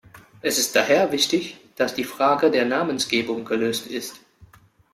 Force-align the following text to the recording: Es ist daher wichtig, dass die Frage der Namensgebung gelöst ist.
Es 0.41 0.57
ist 0.57 0.75
daher 0.75 1.11
wichtig, 1.11 1.57
dass 1.75 1.93
die 1.93 2.05
Frage 2.05 2.49
der 2.49 2.65
Namensgebung 2.65 3.45
gelöst 3.45 3.85
ist. 3.85 4.19